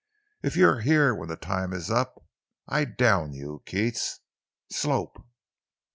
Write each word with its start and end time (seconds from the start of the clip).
If 0.41 0.55
you're 0.55 0.79
here 0.79 1.13
when 1.13 1.29
that 1.29 1.43
time 1.43 1.73
is 1.73 1.91
up, 1.91 2.25
I 2.67 2.85
down 2.85 3.33
you, 3.33 3.61
Keats! 3.67 4.21
Slope!" 4.71 5.23